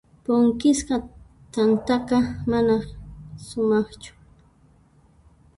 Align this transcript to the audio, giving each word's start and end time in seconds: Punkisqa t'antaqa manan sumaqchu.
Punkisqa 0.23 0.95
t'antaqa 1.51 2.17
manan 2.49 2.81
sumaqchu. 3.45 4.11